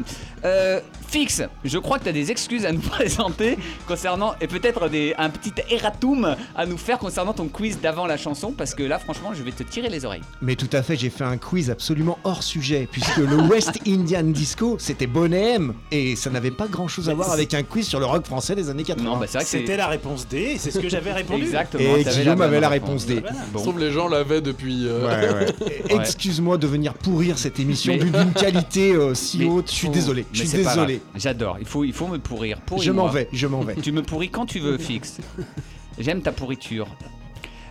[0.45, 4.89] euh, Fix, je crois que tu as des excuses à nous présenter concernant, et peut-être
[4.89, 8.83] des, un petit erratum à nous faire concernant ton quiz d'avant la chanson, parce que
[8.83, 10.21] là, franchement, je vais te tirer les oreilles.
[10.41, 14.23] Mais tout à fait, j'ai fait un quiz absolument hors sujet, puisque le West Indian
[14.23, 17.87] Disco, c'était Bonnet M, et ça n'avait pas grand chose à voir avec un quiz
[17.87, 19.03] sur le rock français des années 80.
[19.09, 19.45] Non, bah, c'est que.
[19.45, 21.43] C'était la réponse D, et c'est ce que j'avais répondu.
[21.43, 21.95] Exactement.
[21.95, 23.21] Et Guillaume avait la réponse D.
[23.21, 23.37] Voilà.
[23.53, 23.63] Bon.
[23.63, 24.85] Sauf les gens l'avaient depuis.
[24.87, 25.95] euh, Ouais, ouais.
[25.99, 29.69] Excuse-moi de venir pourrir cette émission Mais- d'une qualité euh, si Mais haute.
[29.69, 30.25] Je suis désolé.
[30.35, 31.01] Je suis désolé.
[31.15, 31.57] J'adore.
[31.59, 32.59] Il faut, il faut me pourrir.
[32.81, 33.75] Je m'en vais, je m'en vais.
[33.81, 35.17] Tu me pourris quand tu veux, Fix.
[35.99, 36.87] J'aime ta pourriture.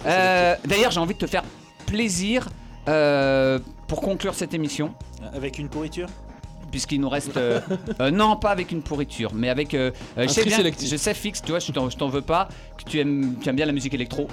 [0.06, 1.42] Euh, D'ailleurs, j'ai envie de te faire
[1.86, 2.48] plaisir
[2.88, 3.58] euh,
[3.88, 4.94] pour conclure cette émission.
[5.34, 6.08] Avec une pourriture?
[6.70, 7.36] Puisqu'il nous reste.
[7.36, 7.60] euh,
[8.00, 9.74] euh, non, pas avec une pourriture, mais avec.
[9.74, 10.88] euh, euh, je, sais bien- sélectif.
[10.90, 13.48] je sais, Fix, tu vois, je t'en je t'en veux pas, que tu aimes, tu
[13.48, 14.26] aimes bien la musique électro.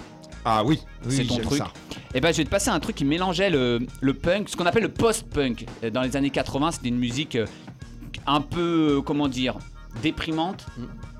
[0.44, 1.60] Ah oui, oui C'est ton truc.
[1.60, 1.72] ça.
[2.16, 4.66] Et ben, je vais te passer un truc qui mélangeait le, le punk, ce qu'on
[4.66, 5.66] appelle le post-punk.
[5.94, 7.38] Dans les années 80, c'était une musique
[8.28, 9.58] un peu, euh, comment dire,
[10.02, 10.66] déprimante.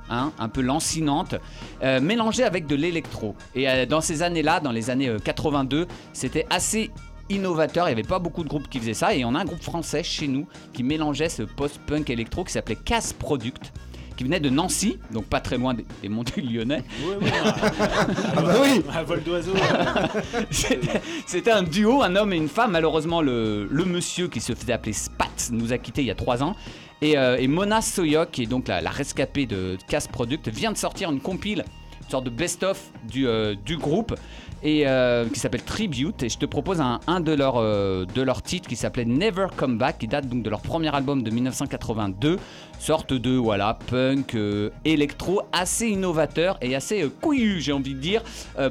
[0.10, 1.36] hein, un peu lancinante,
[1.84, 3.34] euh, mélangée avec de l'électro.
[3.56, 6.92] Et euh, dans ces années-là, dans les années euh, 82, c'était assez
[7.30, 7.86] innovateur.
[7.88, 9.16] Il n'y avait pas beaucoup de groupes qui faisaient ça.
[9.16, 12.76] Et on a un groupe français chez nous qui mélangeait ce post-punk électro qui s'appelait
[12.76, 13.72] Casse Product,
[14.18, 16.84] qui venait de Nancy, donc pas très loin des, des monts du Lyonnais.
[17.06, 17.30] Oui, oui.
[17.34, 19.54] Ah bah oui Un vol d'oiseau.
[20.52, 22.72] C'était- C'était un duo, un homme et une femme.
[22.72, 26.16] Malheureusement, le, le monsieur qui se faisait appeler Spat nous a quittés il y a
[26.16, 26.56] trois ans.
[27.02, 30.78] Et, euh, et Mona Soyok, qui est donc la, rescapée de Casse Product, vient de
[30.78, 31.66] sortir une compile,
[32.04, 34.16] une sorte de best-of du, euh, du groupe.
[34.64, 38.22] Et euh, qui s'appelle Tribute et je te propose un, un de, leurs, euh, de
[38.22, 41.32] leurs titres qui s'appelait Never Come Back qui date donc de leur premier album de
[41.32, 42.38] 1982
[42.80, 48.00] sorte de voilà punk euh, électro assez innovateur et assez euh, couillu j'ai envie de
[48.00, 48.22] dire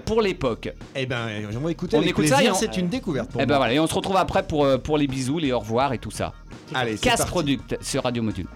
[0.05, 1.26] pour l'époque Eh ben,
[1.57, 3.47] on va écouter On avec écoute ça plaisir, et on- c'est une découverte pour et
[3.47, 3.59] ben moi.
[3.59, 5.99] voilà, et on se retrouve après pour, euh, pour les bisous, les au revoir et
[5.99, 6.32] tout ça.
[6.72, 7.32] Allez, c'est Casse parti.
[7.32, 8.47] Product sur Radio Module.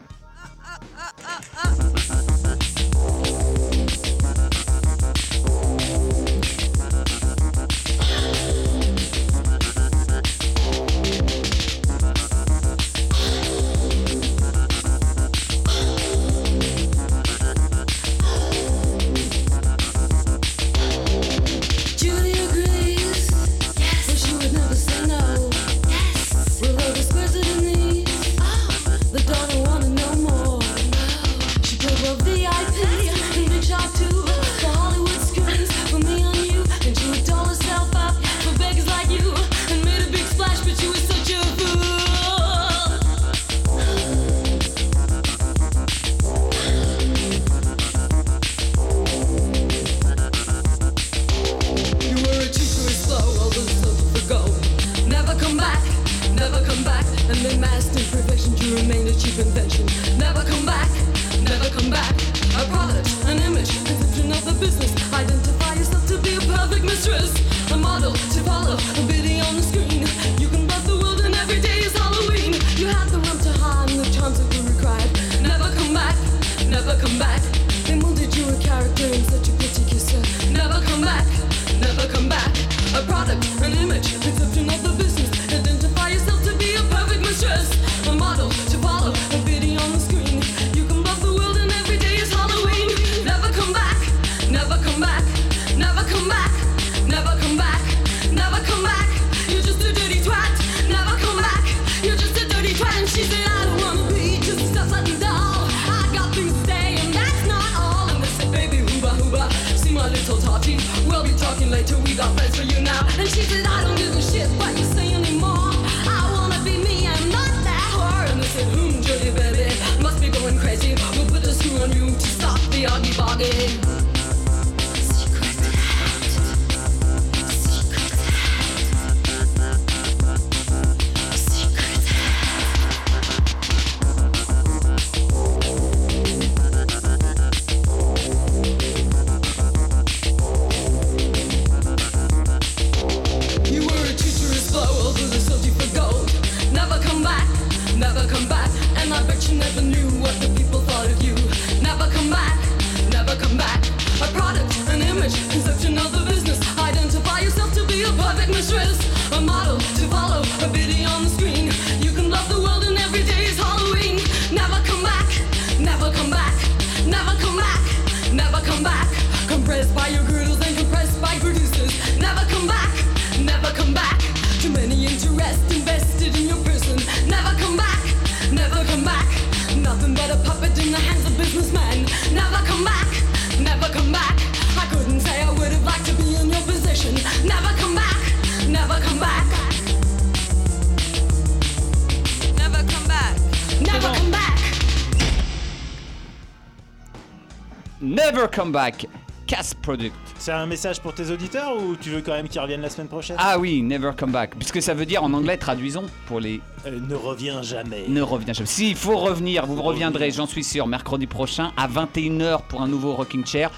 [198.24, 199.06] Never Come Back,
[199.46, 200.14] Cast Product.
[200.38, 203.08] C'est un message pour tes auditeurs ou tu veux quand même qu'ils reviennent la semaine
[203.08, 203.36] prochaine?
[203.38, 206.98] Ah oui, Never Come Back, puisque ça veut dire en anglais, traduisons pour les Euh,
[207.06, 208.04] Ne reviens jamais.
[208.08, 208.66] ne reviens jamais.
[208.66, 213.12] S'il faut revenir, vous reviendrez, j'en suis sûr, mercredi prochain à 21h pour un nouveau
[213.14, 213.70] Rocking Chair.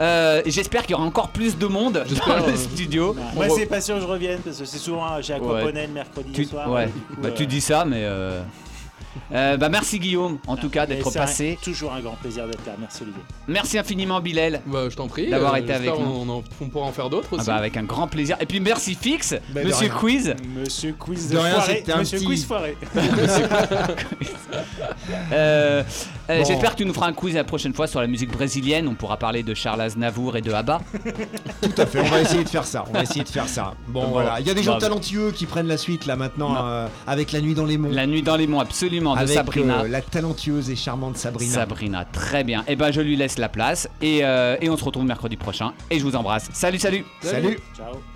[0.00, 3.16] Euh, J'espère qu'il y aura encore plus de monde dans le euh, studio.
[3.34, 6.44] Moi, c'est pas sûr que je revienne parce que c'est souvent chez Aquaponel mercredi Tu,
[6.44, 6.70] soir.
[6.70, 6.86] ouais.
[6.86, 8.06] du coup, Bah, euh, tu dis ça, mais.
[9.32, 11.58] Euh, bah, merci Guillaume, en tout cas, d'être un- passé.
[11.62, 12.72] Toujours un grand plaisir d'être là.
[12.78, 13.22] Merci Olivier.
[13.48, 14.60] Merci infiniment, Bilal.
[14.66, 15.28] Bah, je t'en prie.
[15.30, 16.04] D'avoir euh, été avec nous.
[16.06, 17.46] On, en- on pourra en faire d'autres Ah aussi.
[17.46, 18.36] bah, avec un grand plaisir.
[18.40, 19.88] Et puis merci Fix, Bah, Monsieur.
[19.88, 20.34] Quiz.
[20.56, 21.84] Monsieur Quiz De rien, foiré.
[21.92, 22.76] un Monsieur petit- Quiz foiré.
[25.32, 25.82] Euh,
[26.26, 26.42] Bon.
[26.44, 28.88] J'espère que tu nous feras un quiz la prochaine fois sur la musique brésilienne.
[28.88, 30.80] On pourra parler de Charles Aznavour et de Abba.
[31.60, 32.82] Tout à fait, on va essayer de faire ça.
[32.88, 33.74] On va essayer de faire ça.
[33.88, 34.40] Bon, Bon, voilà.
[34.40, 37.32] Il y a des gens bah, talentueux qui prennent la suite là maintenant euh, avec
[37.32, 37.90] La Nuit dans les Monts.
[37.92, 39.82] La nuit dans les monts, absolument, de avec Sabrina.
[39.82, 41.52] euh, la talentueuse et charmante Sabrina.
[41.52, 42.64] Sabrina, très bien.
[42.66, 43.88] Et ben je lui laisse la place.
[44.00, 45.72] Et, euh, et on se retrouve mercredi prochain.
[45.90, 46.48] Et je vous embrasse.
[46.52, 47.58] Salut, salut Salut.
[47.76, 48.13] Ciao.